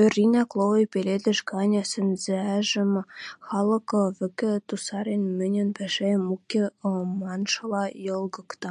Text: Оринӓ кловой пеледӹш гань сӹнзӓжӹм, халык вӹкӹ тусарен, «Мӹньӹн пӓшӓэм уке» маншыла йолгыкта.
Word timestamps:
Оринӓ 0.00 0.42
кловой 0.50 0.84
пеледӹш 0.92 1.38
гань 1.50 1.76
сӹнзӓжӹм, 1.90 2.92
халык 3.46 3.88
вӹкӹ 4.16 4.52
тусарен, 4.66 5.22
«Мӹньӹн 5.38 5.68
пӓшӓэм 5.76 6.24
уке» 6.34 6.62
маншыла 7.20 7.84
йолгыкта. 8.06 8.70